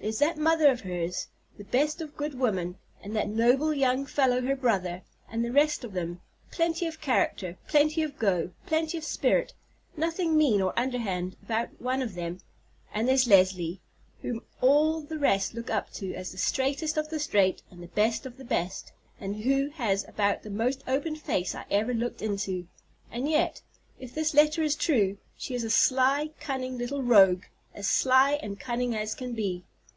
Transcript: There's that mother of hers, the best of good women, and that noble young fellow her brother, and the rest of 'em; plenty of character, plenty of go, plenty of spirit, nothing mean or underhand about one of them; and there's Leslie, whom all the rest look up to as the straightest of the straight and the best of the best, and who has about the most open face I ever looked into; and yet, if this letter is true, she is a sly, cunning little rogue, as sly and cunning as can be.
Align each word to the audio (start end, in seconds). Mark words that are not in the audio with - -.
There's 0.00 0.20
that 0.20 0.38
mother 0.38 0.70
of 0.70 0.82
hers, 0.82 1.26
the 1.58 1.64
best 1.64 2.00
of 2.00 2.16
good 2.16 2.32
women, 2.38 2.76
and 3.02 3.14
that 3.16 3.28
noble 3.28 3.74
young 3.74 4.06
fellow 4.06 4.40
her 4.40 4.54
brother, 4.54 5.02
and 5.28 5.44
the 5.44 5.50
rest 5.50 5.82
of 5.82 5.94
'em; 5.96 6.20
plenty 6.52 6.86
of 6.86 7.00
character, 7.00 7.58
plenty 7.66 8.02
of 8.04 8.16
go, 8.16 8.52
plenty 8.64 8.96
of 8.96 9.02
spirit, 9.02 9.52
nothing 9.96 10.36
mean 10.38 10.62
or 10.62 10.72
underhand 10.78 11.36
about 11.42 11.82
one 11.82 12.00
of 12.00 12.14
them; 12.14 12.40
and 12.94 13.08
there's 13.08 13.26
Leslie, 13.26 13.80
whom 14.22 14.42
all 14.62 15.00
the 15.02 15.18
rest 15.18 15.52
look 15.52 15.68
up 15.68 15.90
to 15.94 16.14
as 16.14 16.30
the 16.30 16.38
straightest 16.38 16.96
of 16.96 17.10
the 17.10 17.18
straight 17.18 17.60
and 17.68 17.82
the 17.82 17.88
best 17.88 18.24
of 18.24 18.36
the 18.38 18.44
best, 18.44 18.92
and 19.20 19.42
who 19.42 19.68
has 19.70 20.06
about 20.08 20.42
the 20.42 20.48
most 20.48 20.82
open 20.86 21.16
face 21.16 21.56
I 21.56 21.66
ever 21.72 21.92
looked 21.92 22.22
into; 22.22 22.68
and 23.10 23.28
yet, 23.28 23.60
if 23.98 24.14
this 24.14 24.32
letter 24.32 24.62
is 24.62 24.76
true, 24.76 25.18
she 25.36 25.54
is 25.56 25.64
a 25.64 25.70
sly, 25.70 26.30
cunning 26.40 26.78
little 26.78 27.02
rogue, 27.02 27.42
as 27.74 27.88
sly 27.88 28.38
and 28.40 28.60
cunning 28.60 28.94
as 28.94 29.14
can 29.16 29.32
be. 29.34 29.64